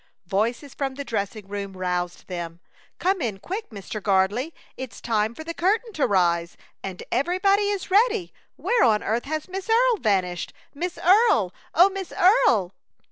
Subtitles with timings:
[0.25, 2.59] Voices from the dressing room roused them.
[2.97, 4.01] "Come in quick, Mr.
[4.01, 8.33] Gardley; it's time for the curtain to rise, and everybody is ready.
[8.55, 10.53] Where on earth has Miss Earle vanished?
[10.73, 11.53] Miss Earle!
[11.75, 12.73] Oh, Miss Earle!"